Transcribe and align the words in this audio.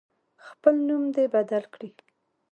خپل 0.47 0.75
نوم 0.87 1.03
دی 1.15 1.25
بدل 1.33 1.63
کړي. 1.73 1.89